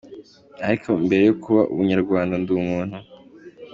[0.65, 2.97] Ariko mbere yo kuba umunyarwanda, ndi umuntu.